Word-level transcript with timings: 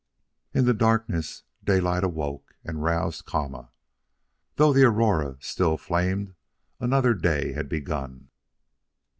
In 0.51 0.65
the 0.65 0.73
darkness 0.73 1.43
Daylight 1.63 2.03
awoke 2.03 2.55
and 2.63 2.81
roused 2.81 3.25
Kama. 3.25 3.69
Though 4.55 4.73
the 4.73 4.85
aurora 4.85 5.37
still 5.39 5.77
flamed, 5.77 6.33
another 6.79 7.13
day 7.13 7.51
had 7.51 7.69
begun. 7.69 8.29